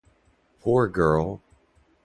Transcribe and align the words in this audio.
Poor 0.61 0.87
girl! 0.87 1.43